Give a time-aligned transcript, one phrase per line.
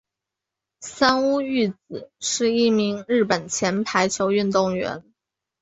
[0.79, 5.03] 三屋裕子是一名日本前排球运动员。